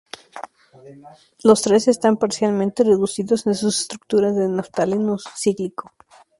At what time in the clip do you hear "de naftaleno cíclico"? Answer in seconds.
4.35-5.93